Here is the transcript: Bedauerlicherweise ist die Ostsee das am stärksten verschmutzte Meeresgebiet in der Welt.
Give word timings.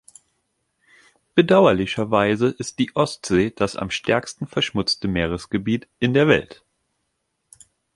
Bedauerlicherweise 1.35 2.47
ist 2.47 2.79
die 2.79 2.95
Ostsee 2.95 3.51
das 3.51 3.75
am 3.75 3.91
stärksten 3.91 4.47
verschmutzte 4.47 5.07
Meeresgebiet 5.07 5.87
in 5.99 6.15
der 6.15 6.27
Welt. 6.27 6.63